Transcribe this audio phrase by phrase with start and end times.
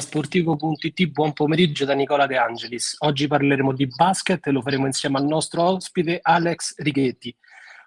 [0.00, 2.96] sportivo.it, buon pomeriggio da Nicola De Angelis.
[2.98, 7.34] Oggi parleremo di basket e lo faremo insieme al nostro ospite Alex Righetti.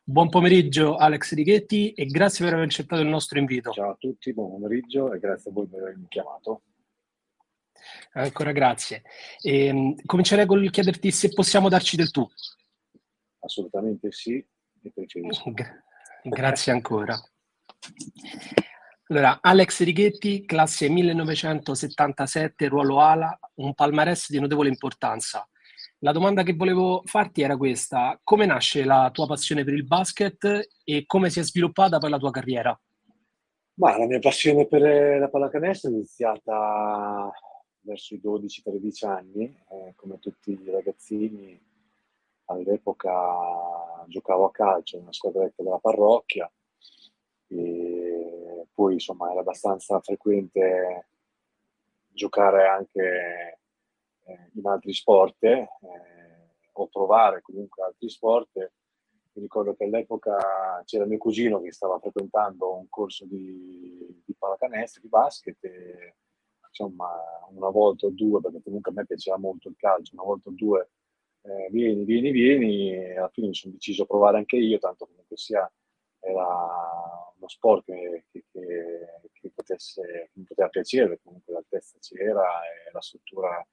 [0.04, 3.72] Buon pomeriggio Alex Righetti e grazie per aver accettato il nostro invito.
[3.72, 6.62] Ciao a tutti, buon pomeriggio e grazie a voi per avermi chiamato.
[8.14, 9.04] Ancora grazie.
[9.42, 12.28] E, ehm, comincerei col chiederti se possiamo darci del tu.
[13.40, 14.44] Assolutamente sì,
[14.82, 15.54] e preferisco.
[16.24, 17.20] Grazie ancora.
[19.08, 25.48] Allora, Alex Righetti, classe 1977, ruolo ala, un palmarès di notevole importanza.
[26.00, 30.70] La domanda che volevo farti era questa: come nasce la tua passione per il basket
[30.84, 32.82] e come si è sviluppata poi la tua carriera?
[33.76, 37.32] Ma la mia passione per la pallacanestro è iniziata
[37.82, 41.62] verso i 12-13 anni, eh, come tutti i ragazzini.
[42.46, 43.12] All'epoca
[44.08, 46.52] giocavo a calcio in una squadretta della parrocchia
[47.48, 47.95] e
[48.76, 51.08] poi insomma era abbastanza frequente
[52.10, 53.60] giocare anche
[54.26, 55.68] eh, in altri sport eh,
[56.74, 58.72] o provare comunque altri sport.
[59.36, 65.02] Mi ricordo che all'epoca c'era mio cugino che stava frequentando un corso di, di pallacanestro,
[65.02, 66.16] di basket e
[66.70, 67.10] insomma
[67.50, 70.54] una volta o due, perché comunque a me piaceva molto il calcio, una volta o
[70.54, 70.90] due
[71.42, 75.38] eh, vieni, vieni, vieni alla fine mi sono deciso a provare anche io, tanto comunque
[75.38, 75.70] sia
[76.20, 82.64] era uno sport che, che, che, che potesse, mi poteva piacere, perché comunque l'altezza c'era
[82.64, 83.66] e la struttura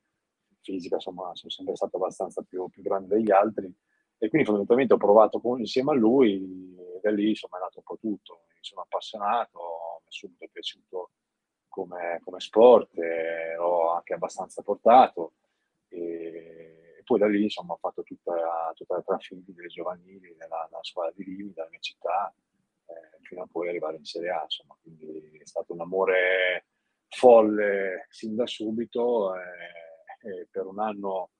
[0.61, 3.73] fisica, insomma, sono sempre stato abbastanza più, più grande degli altri.
[4.19, 7.79] E quindi fondamentalmente ho provato con, insieme a lui e da lì insomma è nato
[7.79, 8.45] un po' tutto.
[8.55, 9.59] Mi sono appassionato,
[10.03, 11.11] mi è subito piaciuto
[11.67, 15.35] come, come sport, eh, ho anche abbastanza portato.
[15.89, 20.69] E, e poi da lì insomma ho fatto tutta, tutta la trafila delle giovanili nella,
[20.71, 22.33] nella, squadra di Rimini, della mia città,
[22.93, 24.43] eh, fino a poi arrivare in Serie A.
[24.43, 26.67] Insomma, quindi è stato un amore
[27.09, 31.31] folle sin da subito eh, per un anno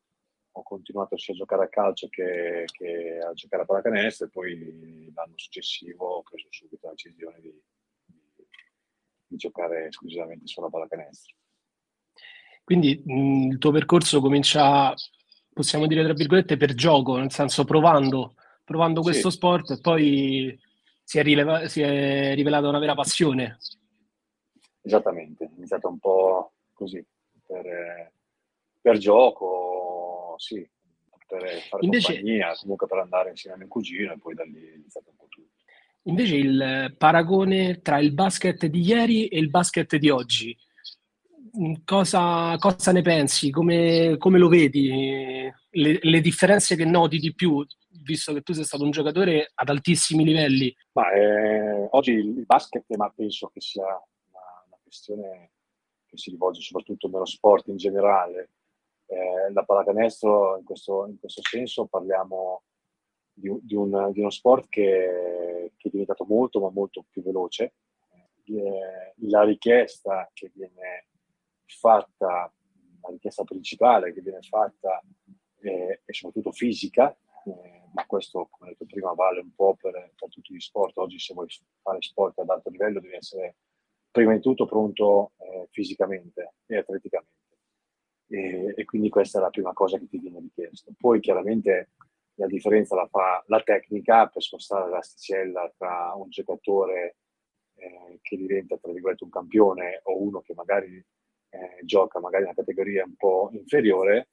[0.55, 5.11] ho continuato sia a giocare a calcio che, che a giocare a pallacanestro e poi
[5.15, 7.63] l'anno successivo ho preso subito la decisione di,
[8.05, 8.47] di,
[9.29, 11.35] di giocare esclusivamente sulla pallacanestro.
[12.65, 14.95] Quindi mh, il tuo percorso comincia
[15.53, 18.35] possiamo dire tra virgolette, per gioco, nel senso provando,
[18.65, 19.37] provando questo sì.
[19.37, 20.59] sport e poi
[21.13, 23.59] si è, rileva- si è, rivelata una vera passione.
[24.81, 27.05] Esattamente, è iniziato un po' così,
[27.47, 28.13] per,
[28.81, 30.67] per gioco, sì,
[31.27, 34.67] per fare Invece, compagnia, comunque per andare insieme a mio cugino e poi da lì
[34.67, 35.51] è iniziato un po' tutto.
[36.05, 40.57] Invece il paragone tra il basket di ieri e il basket di oggi,
[41.85, 43.51] cosa, cosa ne pensi?
[43.51, 45.53] Come, come lo vedi?
[45.75, 47.65] Le, le, differenze che noti di più,
[48.03, 50.75] visto che tu sei stato un giocatore ad altissimi livelli?
[50.93, 55.53] Ma, eh, oggi il basket, ma penso che sia una, una, questione
[56.07, 58.51] che si rivolge soprattutto nello sport in generale.
[59.07, 62.63] Eh, la pallacanestro, in questo, in questo senso, parliamo
[63.33, 67.75] di, di, un, di uno sport che, che, è diventato molto, ma molto più veloce.
[68.45, 71.07] Eh, la richiesta che viene
[71.67, 72.53] fatta,
[73.01, 75.01] la richiesta principale che viene fatta
[75.61, 80.29] eh, è soprattutto fisica, eh, ma questo, come detto prima, vale un po' per, per,
[80.29, 80.97] tutti gli sport.
[80.99, 81.49] Oggi se vuoi
[81.83, 83.57] fare sport ad alto livello devi essere
[84.11, 87.31] prima di tutto pronto eh, fisicamente e atleticamente.
[88.29, 90.93] E, e, quindi questa è la prima cosa che ti viene richiesto.
[90.99, 91.91] Poi chiaramente
[92.37, 97.17] la differenza la fa la tecnica per spostare l'asticella tra un giocatore
[97.75, 101.05] eh, che diventa, tra virgolette, un campione o uno che magari
[101.51, 104.31] eh, gioca magari una categoria un po' inferiore,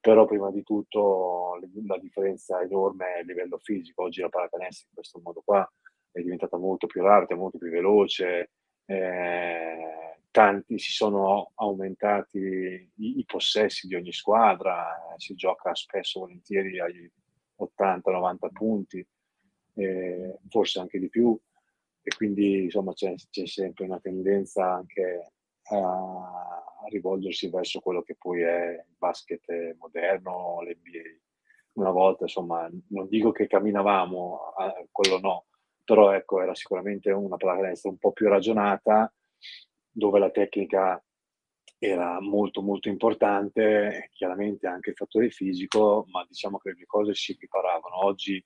[0.00, 4.04] però prima di tutto la differenza enorme è a livello fisico.
[4.04, 5.70] Oggi la pallacanestro in questo modo qua
[6.10, 8.50] è diventata molto più rapida, molto più veloce,
[8.86, 16.80] eh, tanti si sono aumentati i, i, possessi di ogni squadra, si gioca spesso volentieri
[16.80, 17.08] agli
[17.58, 19.06] 80-90 punti,
[19.74, 21.38] eh, forse anche di più,
[22.02, 25.32] e quindi insomma c'è, c'è sempre una tendenza anche
[25.70, 26.40] a,
[26.88, 31.18] rivolgersi verso quello che poi è il basket moderno, l'NBA.
[31.74, 34.54] Una volta, insomma, non dico che camminavamo,
[34.90, 35.46] quello no,
[35.84, 39.12] però ecco, era sicuramente una pallacanestro un po' più ragionata,
[39.90, 41.02] dove la tecnica
[41.78, 47.32] era molto molto importante, chiaramente anche il fattore fisico, ma diciamo che le cose si
[47.32, 48.04] equiparavano.
[48.04, 48.44] Oggi,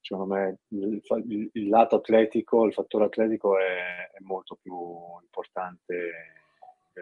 [0.00, 4.74] secondo me, il, il, il lato atletico, il fattore atletico è, è molto più
[5.22, 6.43] importante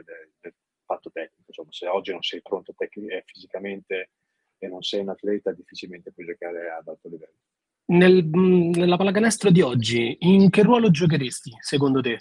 [0.00, 0.55] del, del
[0.85, 1.44] fatto tecnico.
[1.47, 4.11] Insomma, se oggi non sei pronto tec- eh, fisicamente
[4.59, 7.39] e non sei un atleta, difficilmente puoi giocare ad alto livello.
[7.85, 12.19] Nel, nella pallacanestro di oggi, in che ruolo giocheresti secondo te?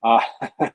[0.00, 0.20] Ah,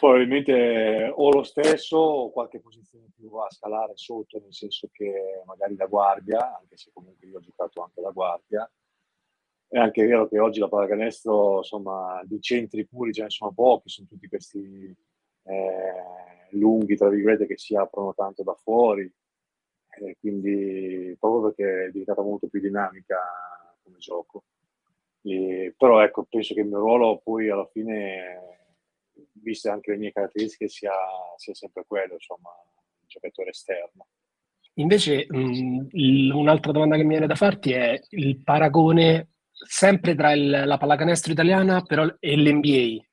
[0.00, 5.76] probabilmente o lo stesso o qualche posizione più a scalare sotto, nel senso che magari
[5.76, 8.70] la guardia, anche se comunque io ho giocato anche la guardia.
[9.68, 13.88] È anche vero che oggi la pallacanestro, insomma, di centri puri ce ne sono pochi,
[13.88, 14.94] sono tutti questi
[15.42, 19.12] eh, lunghi, tra virgolette, che si aprono tanto da fuori.
[19.98, 23.18] E quindi proprio perché è diventata molto più dinamica
[23.82, 24.44] come gioco.
[25.22, 28.56] E, però ecco, penso che il mio ruolo poi alla fine
[29.32, 30.92] viste anche le mie caratteristiche, sia,
[31.36, 34.06] sia sempre quello, insomma, un giocatore esterno.
[34.74, 35.88] Invece, mh,
[36.34, 39.30] un'altra domanda che mi viene da farti è il paragone
[39.64, 43.04] sempre tra il, la pallacanestro italiana però, e l'NBA.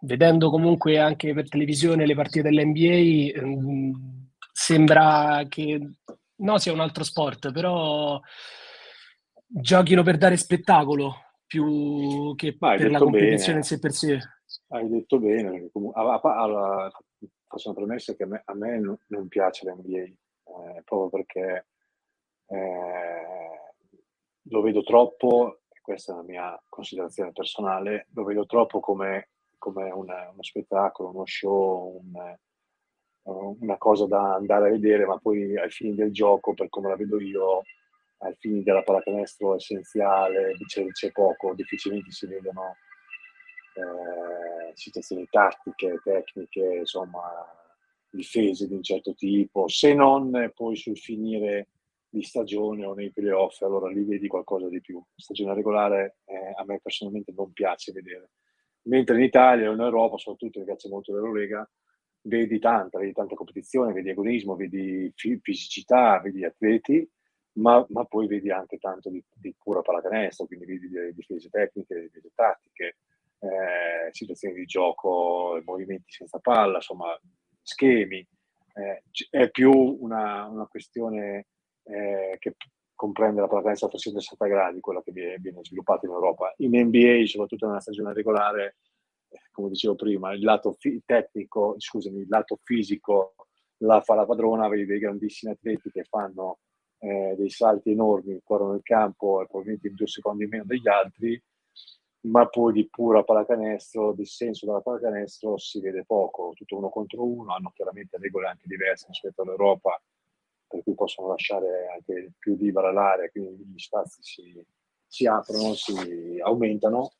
[0.00, 5.80] Vedendo comunque anche per televisione le partite dell'NBA, mh, sembra che
[6.36, 8.20] no, sia un altro sport, però
[9.46, 11.14] giochino per dare spettacolo
[11.46, 13.58] più che Ma per la competizione bene.
[13.58, 14.18] in sé per sé.
[14.68, 16.90] Hai detto bene, comunque, allora,
[17.46, 21.66] faccio una premessa che a me, a me non, non piace l'NBA, eh, proprio perché
[22.48, 23.65] eh,
[24.48, 30.30] lo vedo troppo, questa è la mia considerazione personale, lo vedo troppo come, come una,
[30.30, 32.36] uno spettacolo, uno show, un,
[33.60, 36.96] una cosa da andare a vedere, ma poi ai fini del gioco, per come la
[36.96, 37.62] vedo io,
[38.18, 42.76] ai fini della pallacanestro essenziale, c'è, c'è poco, difficilmente si vedono
[43.74, 47.20] eh, situazioni tattiche, tecniche, insomma,
[48.08, 51.68] difese di un certo tipo, se non poi sul finire
[52.16, 55.02] di stagione o nei playoff, allora lì vedi qualcosa di più.
[55.14, 58.30] Stagione regolare eh, a me personalmente non piace vedere.
[58.84, 61.68] Mentre in Italia o in Europa, soprattutto mi piace molto l'Eurolega,
[62.22, 67.06] vedi tanta, vedi tanta competizione, vedi agonismo, vedi fisicità, vedi atleti,
[67.58, 71.94] ma, ma poi vedi anche tanto di, di pura pallacanestro, quindi vedi le difese tecniche,
[71.94, 72.96] le difese tattiche,
[73.40, 77.18] eh, situazioni di gioco, movimenti senza palla, insomma,
[77.60, 78.26] schemi.
[78.74, 81.46] Eh, è più una, una questione
[81.86, 82.56] eh, che
[82.94, 86.52] comprende la pallacanestro a 360 gradi, quella che viene, viene sviluppata in Europa.
[86.58, 88.76] In NBA, soprattutto nella stagione regolare,
[89.28, 93.34] eh, come dicevo prima, il lato fi- tecnico, scusami, il lato fisico
[93.80, 96.60] la fa la padrona, vedi dei grandissimi atleti che fanno
[96.98, 101.40] eh, dei salti enormi, corrono il campo e probabilmente in due secondi meno degli altri,
[102.22, 107.24] ma poi di pura pallacanestro, di senso della pallacanestro si vede poco, tutto uno contro
[107.24, 110.00] uno, hanno chiaramente regole anche diverse rispetto all'Europa,
[110.66, 114.64] per cui possono lasciare anche più libera l'area, quindi gli spazi si,
[115.06, 117.12] si aprono, si aumentano,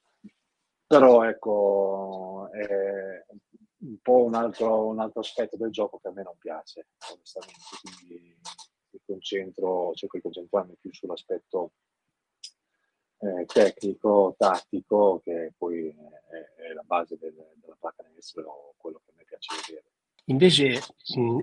[0.86, 3.24] però ecco, è
[3.78, 7.76] un po' un altro, un altro aspetto del gioco che a me non piace, onestamente,
[7.82, 8.36] quindi
[8.90, 11.72] mi concentro, cerco di concentrarmi più sull'aspetto
[13.18, 19.14] eh, tecnico, tattico, che poi è, è la base del, della pallacanestro, quello che a
[19.16, 19.95] me piace vedere.
[20.28, 20.80] Invece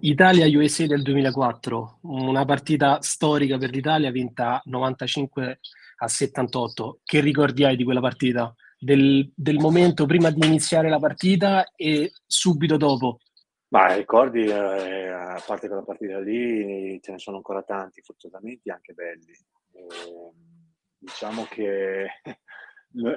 [0.01, 5.59] Italia-USA del 2004, una partita storica per l'Italia vinta 95
[5.97, 6.99] a 78.
[7.01, 8.53] Che ricordi hai di quella partita?
[8.77, 13.19] Del, del momento prima di iniziare la partita e subito dopo?
[13.69, 18.91] Ma ricordi, eh, a parte quella partita lì, ce ne sono ancora tanti, fortunatamente anche
[18.91, 19.31] belli.
[19.71, 20.31] Eh,
[20.97, 22.03] diciamo che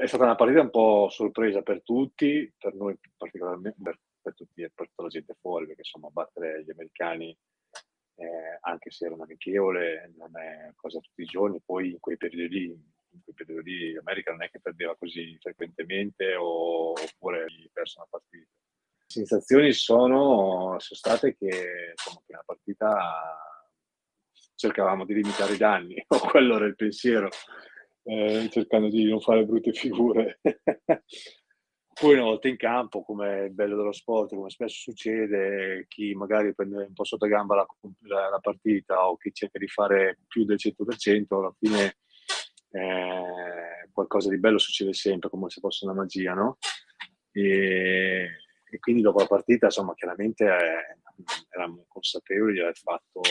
[0.01, 4.69] è stata una partita un po' sorpresa per tutti, per noi particolarmente, per, per tutti
[4.75, 7.37] per tutta la gente fuori, perché insomma battere gli americani,
[8.17, 12.17] eh, anche se era un amichevole, non è cosa tutti i giorni, poi in quei
[12.17, 17.47] periodi lì, in quei periodi lì l'America non è che perdeva così frequentemente o, oppure
[17.73, 18.51] perso una partita.
[18.51, 23.39] Le sensazioni sono, sono state che, insomma, che partita
[24.57, 27.29] cercavamo di limitare i danni, o quello era il pensiero
[28.03, 30.41] eh, cercando di non fare brutte figure.
[31.99, 36.55] Poi una volta in campo, come è bello dello sport, come spesso succede, chi magari
[36.55, 37.67] prende un po' sotto gamba la,
[38.01, 41.97] la, la partita o chi cerca di fare più del 100%, alla fine
[42.73, 46.59] eh, qualcosa di bello succede sempre, come se fosse una magia, no?
[47.33, 48.29] E,
[48.71, 50.99] e quindi dopo la partita, insomma, chiaramente eh,
[51.49, 53.23] eravamo consapevoli di aver fatto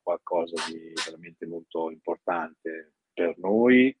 [0.00, 3.92] qualcosa di veramente molto importante per noi,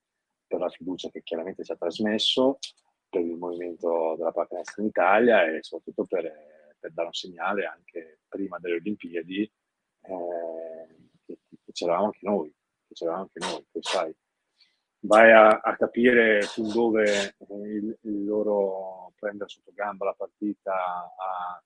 [0.46, 2.60] per la fiducia che chiaramente ci ha trasmesso,
[3.08, 6.32] per il movimento della pallacanestro in Italia e soprattutto per,
[6.78, 12.54] per, dare un segnale anche prima delle Olimpiadi eh, che, che c'eravamo anche noi,
[12.86, 14.14] che c'eravamo anche noi, poi sai,
[15.00, 21.62] vai a, a capire fin dove il, il, loro prendere sotto gamba la partita ha,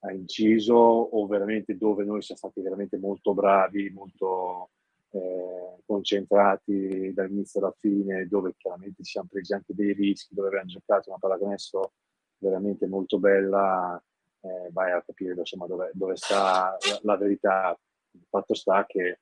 [0.00, 4.70] ha inciso o veramente dove noi siamo stati veramente molto bravi, molto
[5.14, 10.66] eh, concentrati dall'inizio alla fine, dove chiaramente ci siamo presi anche dei rischi, dove abbiamo
[10.66, 11.92] giocato una pallacanestro
[12.38, 14.02] veramente molto bella,
[14.40, 17.78] eh, vai a capire insomma, dove, dove sta la, la, verità.
[18.10, 19.20] Il fatto sta che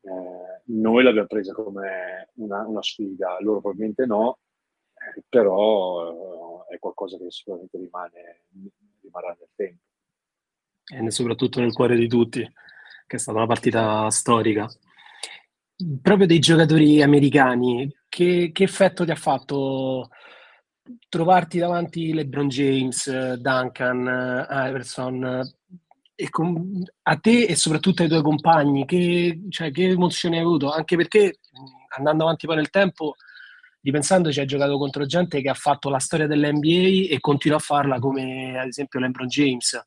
[0.00, 4.38] eh, noi l'abbiamo presa come una, una, sfida, loro probabilmente no,
[4.94, 8.44] eh, però eh, è qualcosa che sicuramente rimane,
[9.02, 9.82] rimarrà nel tempo.
[10.84, 12.40] E soprattutto nel cuore di tutti,
[13.06, 14.68] che è stata una partita storica.
[16.00, 20.10] Proprio dei giocatori americani, che, che effetto ti ha fatto
[21.08, 25.40] trovarti davanti LeBron James, Duncan, Iverson,
[26.30, 30.70] con, a te e soprattutto ai tuoi compagni, che, cioè, che emozioni hai avuto?
[30.70, 31.38] Anche perché
[31.96, 33.14] andando avanti poi nel tempo,
[33.80, 37.98] ripensandoci, hai giocato contro gente che ha fatto la storia dell'NBA e continua a farla
[37.98, 39.82] come ad esempio LeBron James.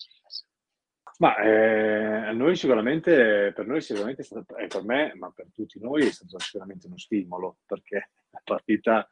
[1.18, 5.80] Ma eh, noi sicuramente, per noi sicuramente è stato, e per me, ma per tutti
[5.80, 9.08] noi è stato sicuramente uno stimolo, perché la partita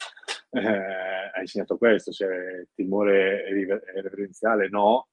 [0.49, 5.07] eh, ha insegnato questo, cioè timore reverenziale no,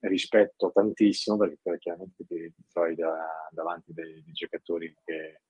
[0.00, 5.42] rispetto tantissimo, perché chiaramente ti trovi da, davanti dei, dei, giocatori che,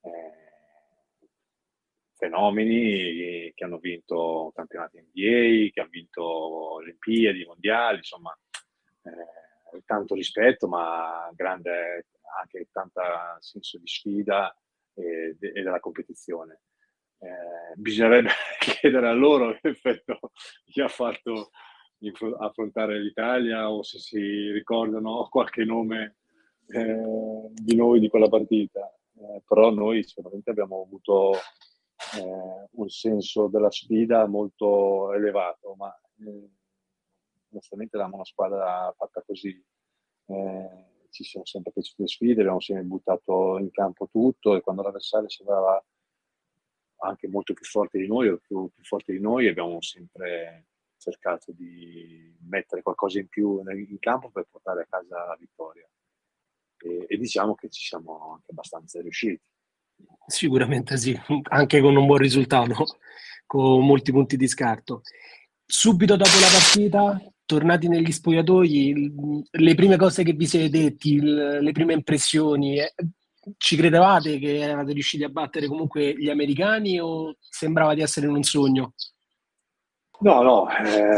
[0.00, 0.48] eh,
[2.14, 8.36] fenomeni che hanno vinto campionati NBA, che hanno vinto Olimpiadi, Mondiali, insomma,
[9.02, 9.47] eh,
[9.84, 12.06] tanto rispetto, ma grande
[12.38, 13.00] anche tanto
[13.40, 14.54] senso di sfida
[14.94, 16.60] e, e della competizione.
[17.18, 21.50] Eh, bisognerebbe chiedere a loro che ha fatto
[22.38, 26.18] affrontare l'Italia o se si ricordano qualche nome
[26.68, 28.92] eh, di noi di quella partita.
[29.14, 35.92] Eh, però noi sicuramente abbiamo avuto eh, un senso della sfida molto elevato, ma
[36.24, 36.50] eh,
[37.50, 39.62] onestamente eravamo una squadra fatta così.
[40.26, 44.82] Eh, ci sono sempre piaciute le sfide, abbiamo sempre buttato in campo tutto e quando
[44.82, 45.82] l'avversario sembrava
[47.00, 50.66] anche molto più forte di noi o più, più forte di noi abbiamo sempre
[50.98, 55.88] cercato di mettere qualcosa in più in campo per portare a casa la vittoria.
[56.80, 59.42] E, e diciamo che ci siamo anche abbastanza riusciti.
[60.26, 61.18] Sicuramente sì,
[61.50, 62.84] anche con un buon risultato,
[63.46, 65.02] con molti punti di scarto.
[65.64, 69.14] Subito dopo la partita, tornati negli spogliatoi,
[69.50, 72.92] le prime cose che vi siete detti, le prime impressioni, eh,
[73.56, 78.34] ci credevate che eravate riusciti a battere comunque gli americani o sembrava di essere in
[78.34, 78.92] un sogno?
[80.20, 81.08] No, no, eh,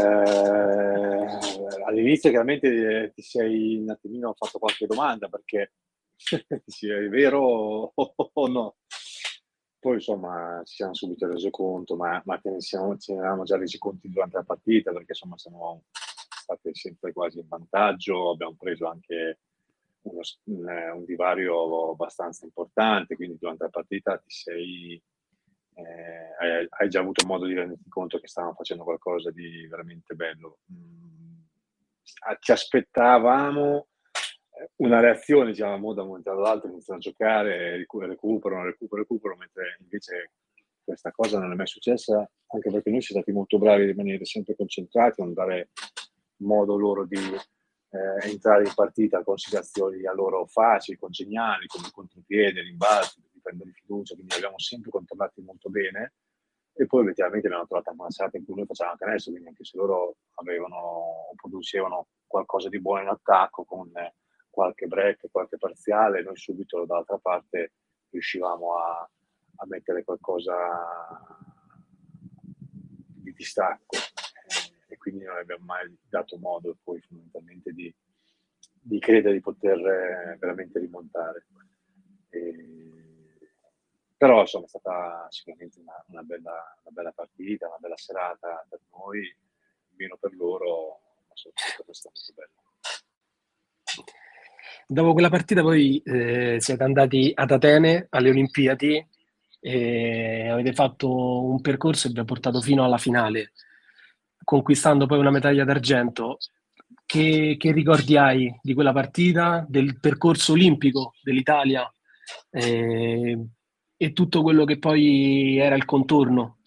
[1.85, 5.73] all'inizio chiaramente ti sei un attimino fatto qualche domanda perché
[6.65, 8.75] se è vero o no.
[9.79, 13.57] Poi insomma ci siamo subito resi conto, ma, ma ne siamo, ce ne eravamo già
[13.57, 15.83] resi conto durante la partita perché insomma siamo
[16.55, 19.39] stati sempre quasi in vantaggio, abbiamo preso anche
[20.03, 25.03] uno, un divario abbastanza importante, quindi durante la partita ti sei
[25.73, 30.15] eh, hai, hai, già avuto modo di renderti conto che stavano facendo qualcosa di veramente
[30.15, 30.59] bello.
[30.71, 31.39] Mm,
[32.39, 33.87] ci aspettavamo
[34.51, 39.77] eh, una reazione, diciamo, da un momento all'altro, iniziano a giocare, recuperano, recuperano, recuperano, mentre
[39.79, 40.31] invece
[40.83, 42.17] questa cosa non è mai successa,
[42.47, 45.69] anche perché noi siamo stati molto bravi a rimanere sempre concentrati, a non dare
[46.41, 52.61] modo loro di eh, entrare in partita con situazioni a loro facili, congeniali, come contropiede,
[52.61, 56.13] rimbalzi, prendere fiducia, quindi abbiamo sempre controllati molto bene.
[56.73, 59.77] E poi effettivamente abbiamo trovato una serata in cui noi facevamo canestro, quindi anche se
[59.77, 63.91] loro avevano producevano qualcosa di buono in attacco con
[64.49, 67.73] qualche break, qualche parziale, noi subito dall'altra parte
[68.09, 69.09] riuscivamo a,
[69.57, 70.53] a mettere qualcosa
[73.21, 73.97] di distacco
[74.91, 77.93] e quindi non abbiamo mai dato modo poi fondamentalmente di,
[78.73, 81.45] di credere di poter veramente rimontare.
[82.29, 82.91] E,
[84.17, 88.81] però insomma è stata sicuramente una, una, bella, una, bella, partita, una bella serata per
[88.91, 89.33] noi,
[89.95, 92.59] meno per loro, ma soprattutto è molto bella.
[94.87, 99.07] Dopo quella partita poi eh, siete andati ad Atene alle Olimpiadi
[99.63, 103.53] e avete fatto un percorso che vi ha portato fino alla finale,
[104.43, 106.37] conquistando poi una medaglia d'argento.
[107.05, 111.89] Che, che ricordi hai di quella partita, del percorso olimpico dell'Italia?
[112.49, 113.37] Eh,
[113.97, 116.57] e tutto quello che poi era il contorno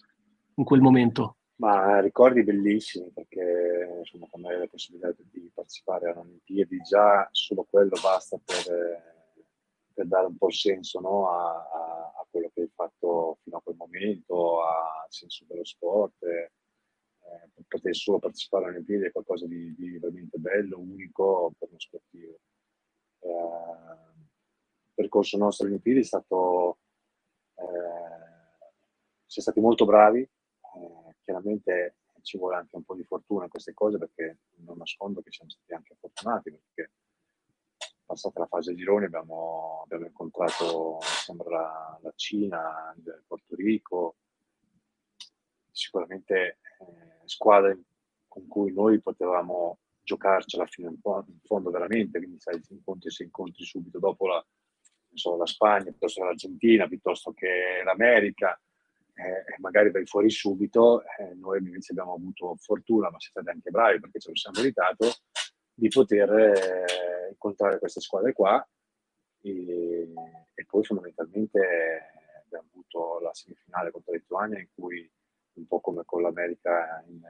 [0.55, 1.37] in quel momento?
[1.57, 7.65] Ma ricordi bellissimi perché insomma, quando hai la possibilità di partecipare alle Olimpiadi già solo
[7.69, 9.43] quello basta per,
[9.93, 11.29] per dare un po' il senso no?
[11.29, 16.15] a, a, quello che hai fatto fino a quel momento, al senso dello sport.
[17.25, 21.79] Eh, poter solo partecipare alle Olimpiadi è qualcosa di, di veramente bello, unico per uno
[21.79, 22.39] sportivo.
[23.19, 23.29] Eh,
[24.85, 26.79] il percorso nostro alle Olimpiadi è stato
[27.55, 28.15] eh,
[29.25, 33.73] siamo stati molto bravi, eh, chiaramente ci vuole anche un po' di fortuna in queste
[33.73, 36.91] cose perché non nascondo che siamo stati anche fortunati perché
[38.03, 44.15] passata la fase gironi abbiamo, abbiamo incontrato sembra la Cina, il Porto Rico,
[45.75, 47.81] sicuramente eh, squadre
[48.27, 50.99] con cui noi potevamo giocarcela fino in,
[51.43, 54.45] fondo veramente, quindi sai, se incontri, se incontri subito dopo la,
[55.13, 58.59] so, la Spagna, piuttosto che l'Argentina, piuttosto che l'America,
[59.15, 63.99] eh, magari vai fuori subito, eh, noi invece abbiamo avuto fortuna, ma siete anche bravi
[63.99, 65.11] perché ce lo siamo meritato,
[65.73, 68.65] di poter eh, incontrare queste squadre qua.
[69.41, 70.13] E,
[70.53, 71.59] e, poi fondamentalmente
[72.45, 75.09] abbiamo avuto la semifinale contro la Lituania in cui
[75.55, 77.21] un po' come con l'America in,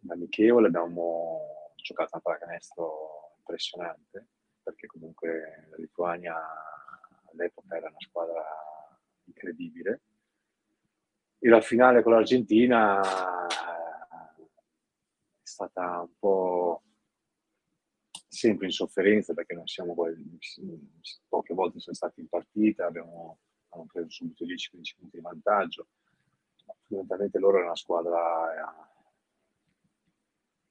[0.00, 4.26] in amichevole abbiamo giocato una pallacanestro impressionante
[4.62, 6.36] perché comunque la Lituania
[7.32, 8.44] all'epoca era una squadra
[9.24, 10.00] incredibile
[11.38, 13.46] e la finale con l'Argentina è
[15.42, 16.82] stata un po'
[18.12, 19.94] sempre in sofferenza perché non siamo
[21.28, 23.38] poche volte siamo stati in partita, abbiamo,
[23.68, 25.88] abbiamo preso subito 10-15 punti di vantaggio.
[26.86, 28.88] Fondamentalmente loro è una squadra eh,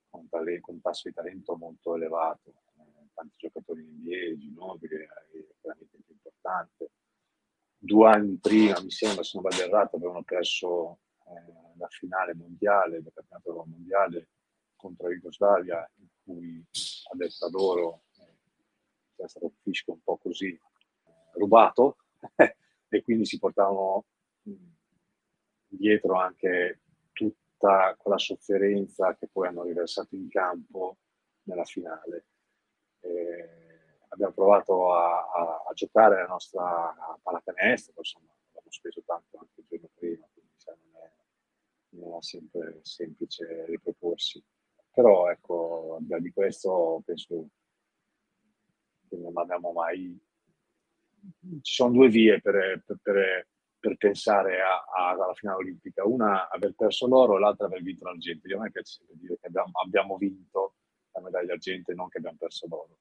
[0.10, 5.08] con, talento, un tasso di talento molto elevato, eh, tanti giocatori in NBA, Ginobili è
[5.62, 6.92] veramente importante.
[7.78, 13.02] Due anni prima, mi sembra, se non vado errato, avevano perso eh, la finale mondiale,
[13.02, 14.30] del campionato mondiale
[14.76, 16.66] contro la Jugoslavia, in cui
[17.12, 18.38] a detta loro eh,
[19.16, 21.98] c'era stato un fischio un po' così eh, rubato
[22.36, 24.06] e quindi si portavano
[24.44, 24.54] mh,
[25.70, 26.82] dietro anche
[27.14, 30.98] tutta quella sofferenza che poi hanno riversato in campo
[31.44, 32.26] nella finale.
[33.02, 33.60] Eh,
[34.10, 39.66] abbiamo provato a, a, a giocare la nostra pallacanestro, insomma, abbiamo speso tanto anche il
[39.68, 41.12] giorno prima, quindi sai, non, è,
[41.90, 44.44] non è sempre semplice riproporsi.
[44.92, 47.50] Però ecco, di questo penso
[49.08, 50.18] che non abbiamo mai...
[51.62, 53.48] Ci sono due vie per, per, per,
[53.80, 58.06] per pensare a, a, alla finale olimpica, una aver perso l'oro e l'altra aver vinto
[58.06, 58.48] l'argento.
[58.56, 60.76] a me piace dire che abbiamo, abbiamo vinto
[61.12, 62.98] la medaglia d'argento e non che abbiamo perso l'oro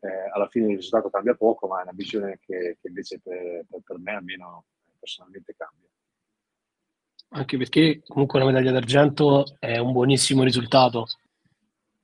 [0.00, 3.64] eh, alla fine il risultato cambia poco, ma è una visione che, che invece per,
[3.68, 4.64] per, per, me almeno
[4.98, 5.88] personalmente cambia.
[7.30, 11.06] Anche perché comunque una medaglia d'argento è un buonissimo risultato.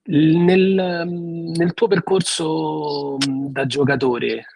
[0.05, 4.47] Nel, nel tuo percorso da giocatore,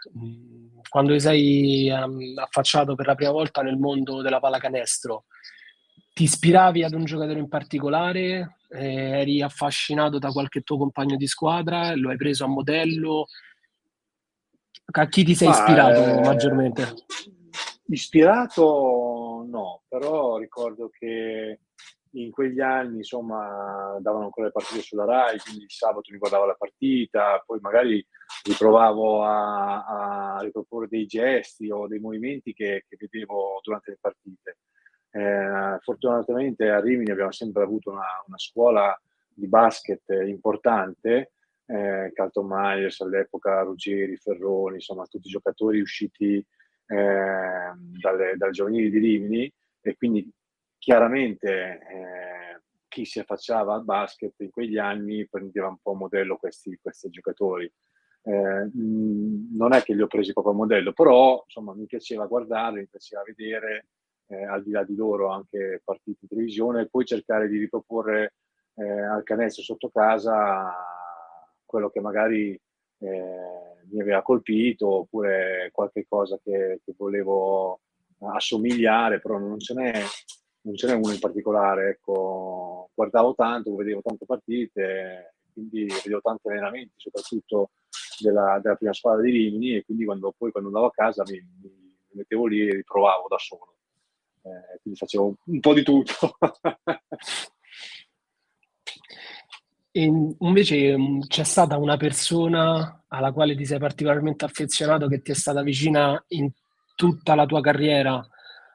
[0.96, 5.26] quando ti sei affacciato per la prima volta nel mondo della pallacanestro,
[6.14, 8.56] ti ispiravi ad un giocatore in particolare?
[8.70, 11.94] Eh, eri affascinato da qualche tuo compagno di squadra?
[11.94, 13.26] Lo hai preso a modello?
[14.92, 16.94] A chi ti sei ispirato eh, maggiormente?
[17.88, 21.60] Ispirato no, però ricordo che
[22.20, 26.46] in quegli anni insomma davano ancora le partite sulla RAI, quindi il sabato mi guardavo
[26.46, 28.04] la partita, poi magari
[28.44, 34.58] riprovavo a, a riproporre dei gesti o dei movimenti che, che vedevo durante le partite.
[35.10, 38.98] Eh, fortunatamente a Rimini abbiamo sempre avuto una, una scuola
[39.28, 41.32] di basket importante,
[41.66, 48.90] eh, Calton Myers all'epoca, Ruggeri, Ferroni, insomma tutti i giocatori usciti eh, dalle, dalle giovanili
[48.90, 50.30] di Rimini e quindi
[50.78, 56.36] chiaramente eh, chi si affacciava al basket in quegli anni prendeva un po' a modello
[56.36, 57.70] questi, questi giocatori.
[58.22, 62.80] Eh, non è che li ho presi proprio a modello, però insomma mi piaceva guardarli,
[62.80, 63.86] mi piaceva vedere
[64.28, 68.34] eh, al di là di loro anche partite in televisione e poi cercare di riproporre
[68.74, 70.72] eh, al canestro sotto casa
[71.64, 72.58] quello che magari
[72.98, 77.80] eh, mi aveva colpito oppure qualche cosa che, che volevo
[78.20, 80.02] assomigliare, però non ce n'è,
[80.66, 81.90] non ce n'è uno in particolare.
[81.90, 87.70] Ecco, guardavo tanto, vedevo tante partite, quindi vedevo tanti allenamenti, soprattutto
[88.20, 91.40] della, della prima squadra di Rimini, e quindi quando, poi quando andavo a casa mi,
[91.62, 91.70] mi
[92.10, 93.76] mettevo lì e riprovavo da solo
[94.46, 96.36] eh, quindi facevo un po' di tutto.
[99.90, 100.02] e
[100.38, 105.34] invece mm, c'è stata una persona alla quale ti sei particolarmente affezionato, che ti è
[105.34, 106.50] stata vicina in
[106.94, 108.24] tutta la tua carriera,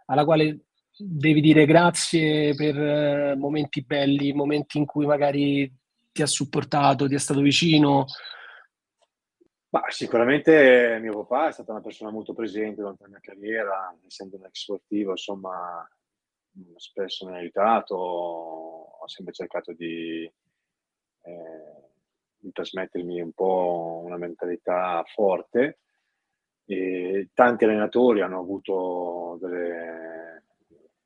[0.06, 0.66] alla quale
[1.04, 5.72] devi dire grazie per eh, momenti belli, momenti in cui magari
[6.12, 8.06] ti ha supportato, ti è stato vicino,
[9.72, 14.36] ma sicuramente mio papà è stata una persona molto presente durante la mia carriera, essendo
[14.36, 15.90] un ex sportivo, insomma,
[16.76, 20.30] spesso mi ha aiutato, ho sempre cercato di,
[21.22, 21.90] eh,
[22.38, 25.80] di trasmettermi un po' una mentalità forte.
[26.66, 30.21] E tanti allenatori hanno avuto delle,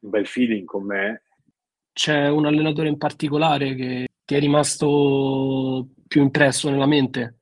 [0.05, 1.21] un bel feeling con me
[1.95, 7.39] c'è un allenatore in particolare che ti è rimasto più impresso nella mente?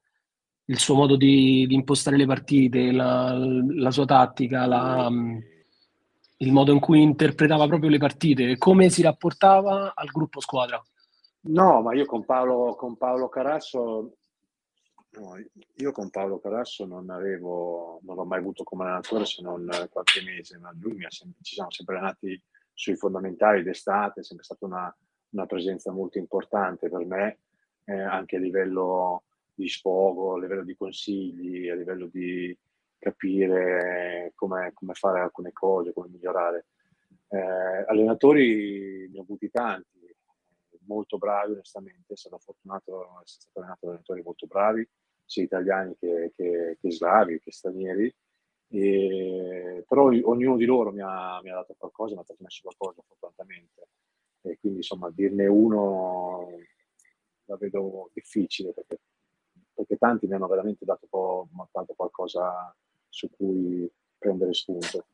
[0.65, 5.09] Il suo modo di, di impostare le partite, la, la sua tattica, la,
[6.37, 10.79] il modo in cui interpretava proprio le partite come si rapportava al gruppo squadra?
[11.45, 14.17] No, ma io con Paolo, con Paolo Carasso
[15.15, 15.35] No,
[15.75, 20.23] io con Paolo Carasso non avevo, non l'ho mai avuto come allenatore se non qualche
[20.23, 22.41] mese, ma lui mi ha sempre, ci siamo sempre allenati
[22.73, 24.97] sui fondamentali d'estate, è sempre stata una,
[25.29, 27.39] una presenza molto importante per me,
[27.85, 32.57] eh, anche a livello di sfogo, a livello di consigli, a livello di
[32.97, 36.67] capire come, come fare alcune cose, come migliorare.
[37.27, 39.93] Eh, allenatori ne ho avuti tanti,
[40.85, 44.87] molto bravi onestamente, sono fortunato di essere stato allenato da allenatori molto bravi,
[45.25, 48.13] sia italiani che, che, che slavi, che stranieri,
[48.73, 53.03] e, però ognuno di loro mi ha, mi ha, dato qualcosa, mi ha trasmesso qualcosa
[53.07, 53.87] fortunatamente.
[54.41, 56.47] E quindi insomma dirne uno
[57.45, 58.99] la vedo difficile perché,
[59.73, 62.75] perché tanti mi hanno veramente dato, dato qualcosa
[63.09, 65.05] su cui prendere spunto.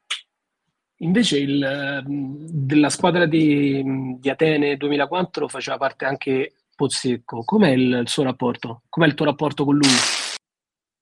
[1.01, 7.43] Invece il, della squadra di, di, Atene 2004 faceva parte anche Pozzecco.
[7.43, 8.83] Com'è il, il suo rapporto?
[8.89, 9.87] Com'è il tuo rapporto con lui?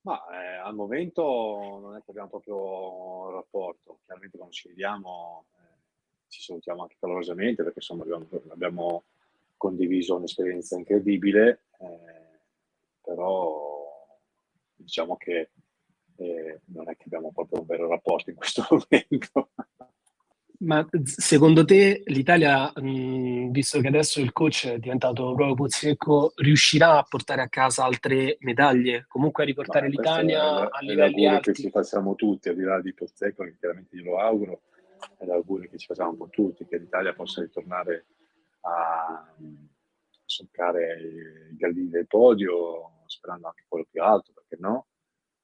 [0.02, 4.00] Ma eh, al momento non è che abbiamo proprio un rapporto.
[4.04, 9.04] Chiaramente quando ci vediamo eh, ci salutiamo anche calorosamente perché insomma abbiamo, abbiamo
[9.56, 12.40] condiviso un'esperienza incredibile, eh,
[13.00, 14.06] però
[14.76, 15.50] diciamo che
[16.16, 19.50] eh, non è che abbiamo proprio un vero rapporto in questo momento.
[20.60, 26.98] Ma secondo te l'Italia, mh, visto che adesso il coach è diventato proprio Pozzecco, riuscirà
[26.98, 29.04] a portare a casa altre medaglie?
[29.06, 31.52] Comunque a riportare l'Italia a livelli alti?
[31.52, 34.62] che ci facciamo tutti, al di là di Pozzecco, che chiaramente glielo auguro,
[35.16, 38.06] è l'augurio che ci facciamo un po' tutti, che l'Italia possa ritornare
[38.62, 39.32] a
[40.24, 41.00] soccare
[41.52, 44.88] i gradini del podio, sperando anche quello più alto, perché no?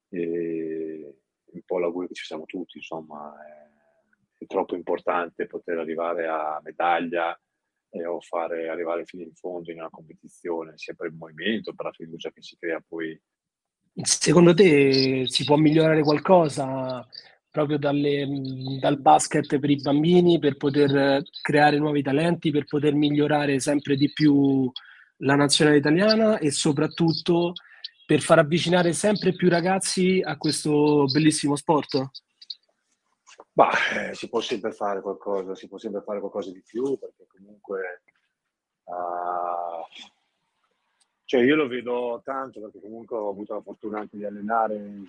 [0.09, 3.33] E un po' l'augurio che ci facciamo tutti, insomma.
[3.41, 3.64] È
[4.37, 7.37] è troppo importante poter arrivare a medaglia
[7.89, 11.85] eh, o fare arrivare fino in fondo in una competizione, sia per il movimento, per
[11.85, 13.19] la fiducia che si crea poi.
[13.93, 17.07] Secondo te si può migliorare qualcosa
[17.49, 18.27] proprio dalle,
[18.81, 24.11] dal basket per i bambini per poter creare nuovi talenti, per poter migliorare sempre di
[24.11, 24.69] più
[25.19, 27.53] la nazionale italiana e soprattutto
[28.05, 32.24] per far avvicinare sempre più ragazzi a questo bellissimo sport?
[33.55, 33.71] Bah,
[34.09, 38.01] eh, si può sempre fare qualcosa, si può sempre fare qualcosa di più perché comunque
[38.83, 40.03] uh,
[41.23, 45.07] cioè io lo vedo tanto perché comunque ho avuto la fortuna anche di allenare in,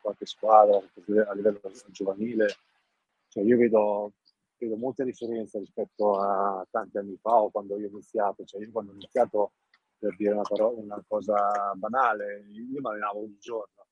[0.00, 2.56] qualche squadra a livello giovanile.
[3.28, 4.14] Cioè io vedo,
[4.58, 8.44] vedo molte differenze rispetto a tanti anni fa o quando io ho iniziato.
[8.44, 9.52] Cioè io quando ho iniziato,
[9.96, 13.83] per dire una, parola, una cosa banale, io mi allenavo ogni giorno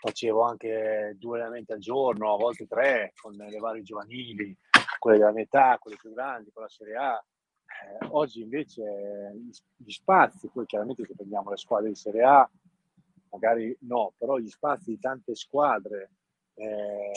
[0.00, 4.56] facevo anche due allenamenti al giorno, a volte tre, con le varie giovanili,
[4.98, 7.24] quelle della mia età, quelle più grandi, con la Serie A.
[7.66, 8.82] Eh, oggi invece
[9.76, 12.50] gli spazi, poi chiaramente se prendiamo le squadre di Serie A,
[13.30, 16.10] magari no, però gli spazi di tante squadre
[16.54, 17.12] eh,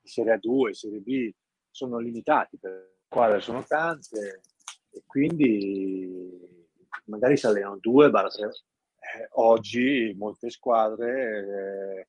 [0.00, 1.30] di Serie A2, Serie B
[1.70, 4.40] sono limitati, per squadre sono tante
[4.90, 6.68] e quindi
[7.04, 8.30] magari si allenano due, barra
[9.32, 12.08] oggi molte squadre eh,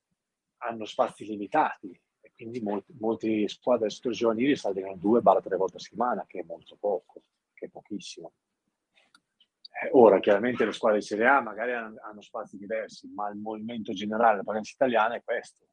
[0.57, 5.79] hanno spazi limitati e quindi molte squadre giovanili si allenano due barra tre volte a
[5.79, 8.33] settimana, che è molto poco, che è pochissimo.
[9.83, 13.37] Eh, ora, chiaramente le squadre di Serie A magari hanno, hanno spazi diversi, ma il
[13.37, 15.65] movimento generale della parenza italiana è questo.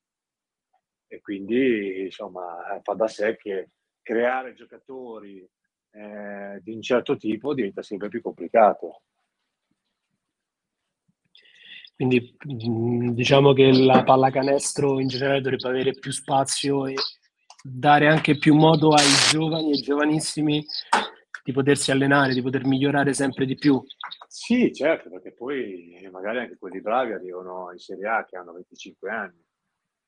[1.07, 3.71] E quindi, insomma, eh, fa da sé che
[4.03, 5.47] creare giocatori
[5.91, 9.03] eh, di un certo tipo diventa sempre più complicato.
[11.99, 16.95] Quindi mm, diciamo che la pallacanestro in generale dovrebbe avere più spazio e
[17.61, 20.65] dare anche più modo ai giovani e giovanissimi
[21.43, 23.83] di potersi allenare, di poter migliorare sempre di più.
[24.29, 29.11] Sì, certo, perché poi magari anche quelli bravi arrivano in Serie A che hanno 25
[29.11, 29.45] anni.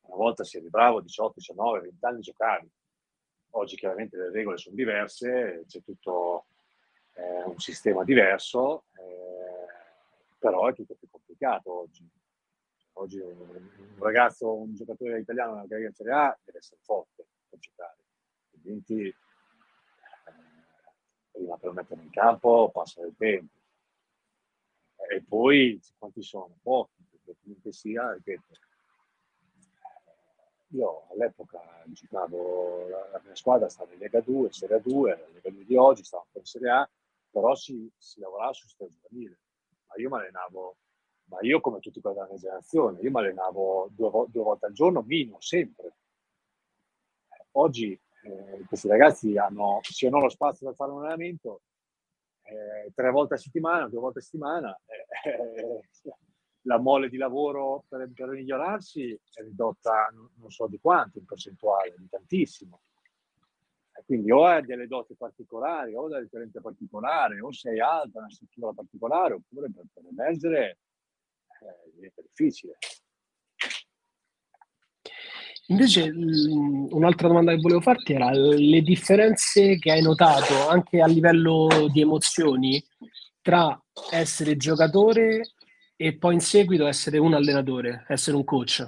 [0.03, 2.70] Una volta si eri bravo 18, 19, 20 anni giocavi.
[3.55, 6.44] Oggi chiaramente le regole sono diverse, c'è tutto
[7.14, 8.85] eh, un sistema diverso.
[8.92, 11.19] Eh, però è tutto più complicato
[11.64, 12.09] oggi.
[12.94, 17.96] Oggi un ragazzo, un giocatore italiano nella carriera Serie A deve essere forte per giocare,
[18.53, 19.14] altrimenti eh,
[21.31, 23.55] prima per metterlo in campo passa del tempo.
[25.09, 26.59] E poi quanti sono?
[26.62, 28.55] Pochi, perché comunque sia, ripeto,
[30.72, 35.64] io all'epoca giocavo, la, mia squadra stava in Lega 2, Serie 2, la Lega 2
[35.64, 36.90] di oggi stava in Serie A,
[37.31, 39.38] però si, si lavorava su stagione giovanile.
[39.87, 40.76] Ma io mi allenavo,
[41.31, 44.73] ma io come tutti quelli della mia generazione, io mi allenavo due, due volte al
[44.73, 45.95] giorno, minimo, sempre.
[47.53, 51.62] Oggi eh, questi ragazzi hanno, se hanno lo spazio per fare un allenamento,
[52.43, 54.79] eh, tre volte a settimana, due volte a settimana,
[55.25, 55.88] eh,
[56.64, 61.95] la mole di lavoro per, per, migliorarsi è ridotta non so di quanto in percentuale,
[61.97, 62.81] di tantissimo.
[63.93, 68.31] E quindi o hai delle doti particolari, o delle talente particolari, o sei alta, una
[68.31, 70.79] struttura particolare, oppure per, per emergere
[71.61, 72.79] eh, diventa difficile.
[75.66, 81.88] Invece un'altra domanda che volevo farti era le differenze che hai notato anche a livello
[81.92, 82.83] di emozioni
[83.40, 85.53] tra essere giocatore
[85.94, 88.85] e poi in seguito essere un allenatore, essere un coach.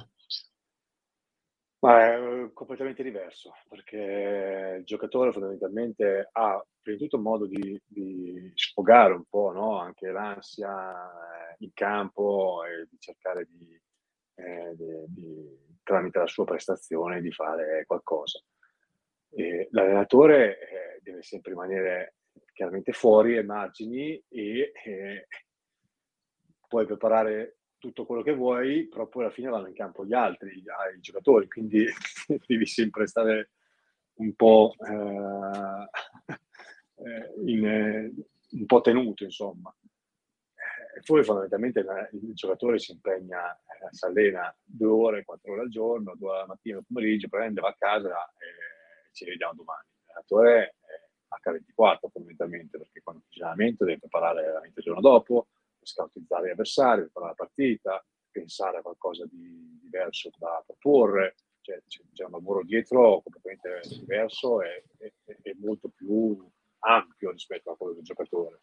[1.83, 7.81] Ma è eh, completamente diverso, perché il giocatore fondamentalmente ha prima di tutto modo di,
[7.85, 9.81] di sfogare un po' no?
[9.81, 13.81] anche l'ansia eh, in campo e di cercare di,
[14.37, 18.41] eh, di, di tramite la sua prestazione di fare qualcosa.
[19.31, 22.15] E l'allenatore eh, deve sempre rimanere
[22.53, 25.27] chiaramente fuori ai margini e eh,
[26.69, 30.57] puoi preparare tutto quello che vuoi, però poi alla fine vanno in campo gli altri,
[30.57, 31.85] i giocatori, quindi
[32.47, 33.51] devi sempre stare
[34.19, 35.89] un po', eh,
[37.03, 38.13] eh in, eh,
[38.53, 39.75] un po' tenuto, insomma.
[40.95, 41.81] E poi fondamentalmente
[42.13, 46.39] il giocatore si impegna, eh, si allena due ore, quattro ore al giorno, due ore
[46.39, 49.89] la mattina, il pomeriggio, prende, va a casa e ci vediamo domani.
[50.07, 55.49] L'allenatore è H24 fondamentalmente, perché quando finisce l'allenamento deve preparare l'allenamento il giorno dopo,
[55.87, 62.25] scoutizzare gli avversari, preparare la partita, pensare a qualcosa di diverso da proporre, cioè, c'è,
[62.25, 66.37] un lavoro dietro completamente diverso e, e, e molto più
[66.81, 68.63] ampio rispetto a quello del giocatore.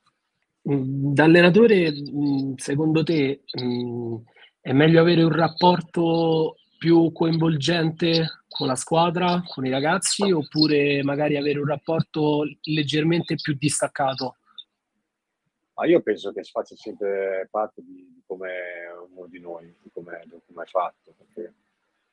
[0.69, 4.15] Mm, da allenatore, mm, secondo te, mm,
[4.59, 11.37] è meglio avere un rapporto più coinvolgente con la squadra, con i ragazzi, oppure magari
[11.37, 14.37] avere un rapporto leggermente più distaccato?
[15.79, 20.19] Ma io penso che faccia sempre parte di, di come uno di noi, di come,
[20.19, 21.53] è fatto, perché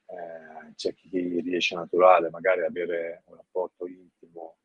[0.06, 4.58] eh, c'è chi riesce naturale magari ad avere un rapporto intimo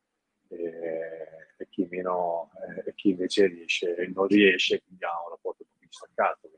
[0.46, 5.64] e, e chi meno, eh, e chi invece riesce, non riesce, quindi ha un rapporto
[5.64, 6.48] più distaccato.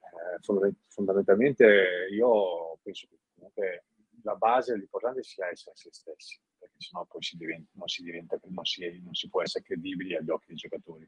[0.00, 3.84] Eh, fondamentalmente io penso che comunque
[4.22, 8.40] la base, l'importante sia essere se stessi, perché sennò poi si diventa, non, si diventa,
[8.44, 11.06] non, si, non si può essere credibili agli occhi dei giocatori,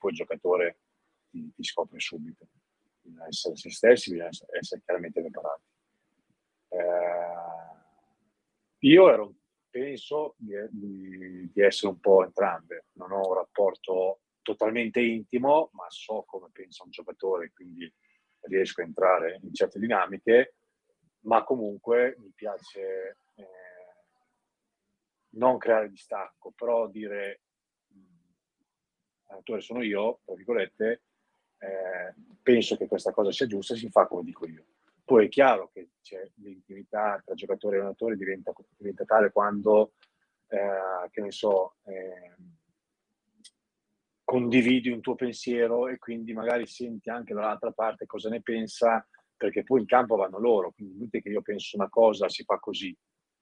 [0.00, 0.78] poi il giocatore
[1.28, 2.48] ti, ti scopre subito.
[3.00, 5.62] Bisogna essere se stessi, bisogna essere, essere chiaramente preparati.
[6.68, 7.58] Eh,
[8.78, 9.34] io ero
[9.68, 12.86] penso di, di, di, essere un po' entrambe.
[12.92, 17.92] Non ho un rapporto totalmente intimo, ma so come pensa un giocatore, quindi
[18.42, 20.54] riesco a entrare in certe dinamiche,
[21.20, 23.46] ma comunque mi piace eh,
[25.34, 27.42] non creare distacco, però dire
[29.30, 31.02] l'autore sono io, tra virgolette,
[31.58, 34.64] eh, penso che questa cosa sia giusta, si fa come dico io.
[35.04, 35.90] Poi è chiaro che
[36.36, 39.94] l'intimità tra giocatore e allenatore diventa, diventa tale quando,
[40.48, 42.36] eh, che ne so, eh,
[44.24, 49.04] condividi un tuo pensiero e quindi magari senti anche dall'altra parte cosa ne pensa,
[49.36, 52.58] perché poi in campo vanno loro, quindi inutile che io penso una cosa, si fa
[52.58, 52.96] così,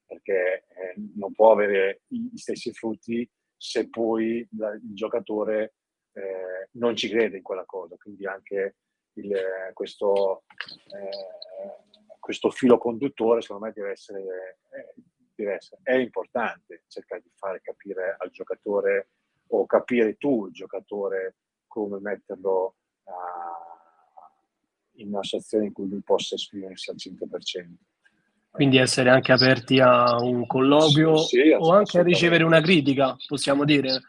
[0.05, 5.75] perché eh, non può avere gli stessi frutti se poi la, il giocatore
[6.19, 8.75] eh, non ci crede in quella cosa, quindi anche
[9.13, 9.33] il,
[9.73, 10.43] questo,
[10.93, 15.01] eh, questo, filo conduttore secondo me deve essere, eh,
[15.35, 19.09] deve essere, è importante cercare di fare capire al giocatore
[19.47, 21.35] o capire tu il giocatore
[21.67, 27.73] come metterlo uh, in una situazione in cui lui possa esprimersi al 100%.
[28.51, 33.15] Quindi essere anche aperti a un colloquio sì, sì, o anche a ricevere una critica,
[33.27, 34.01] possiamo dire.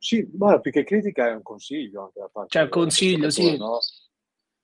[0.00, 3.58] Sì, ma più che critica è un consiglio anche da parte Cioè, un consiglio, sì.
[3.58, 3.78] No?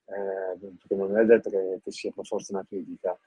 [0.07, 3.19] Eh, perché non è detto che, che sia per forza una critica.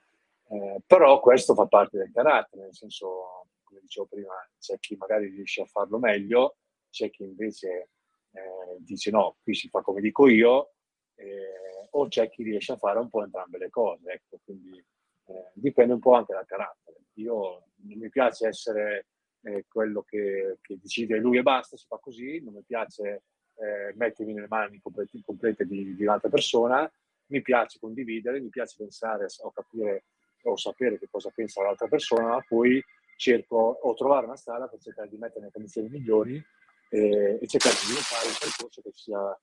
[0.48, 5.28] Eh, però questo fa parte del carattere, nel senso, come dicevo prima, c'è chi magari
[5.28, 6.58] riesce a farlo meglio,
[6.90, 7.90] c'è chi invece
[8.32, 10.72] eh, dice no, qui si fa come dico io,
[11.14, 14.14] eh, o c'è chi riesce a fare un po' entrambe le cose.
[14.14, 14.84] Ecco, quindi
[15.26, 17.04] eh, dipende un po' anche dal carattere.
[17.20, 19.06] Io non mi piace essere
[19.44, 23.24] eh, quello che, che, decide lui e basta, si fa così, non mi piace
[23.56, 26.90] eh, mettermi nelle mani complete, complete di, di, un'altra persona,
[27.28, 30.04] mi piace condividere, mi piace pensare o capire
[30.44, 32.84] o sapere che cosa pensa l'altra persona, poi
[33.18, 36.42] cerco o trovare una strada per cercare di mettere nelle condizioni migliori
[36.90, 39.40] e, e cercare di sviluppare un percorso che, sia,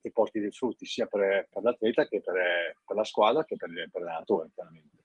[0.00, 3.70] che porti dei frutti sia per, per l'atleta che per, per, la squadra che per,
[3.90, 5.00] per l'allenatore, chiaramente.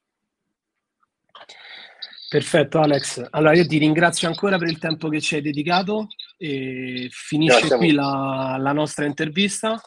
[2.30, 7.08] Perfetto Alex, allora io ti ringrazio ancora per il tempo che ci hai dedicato e
[7.10, 9.82] finisce qui la, la, nostra intervista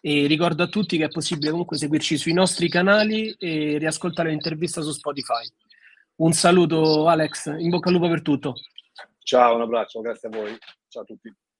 [0.00, 4.80] e ricordo a tutti che è possibile comunque seguirci sui nostri canali e riascoltare l'intervista
[4.82, 5.46] su Spotify.
[6.16, 8.54] Un saluto Alex, in bocca al lupo per tutto.
[9.22, 11.32] Ciao, un abbraccio, grazie a voi, ciao a tutti.